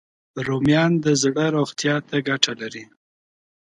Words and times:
رومیان 0.47 0.91
د 1.03 1.05
زړه 1.23 1.45
روغتیا 1.55 1.95
ته 2.07 2.17
ګټه 2.27 2.53
لري 2.61 2.83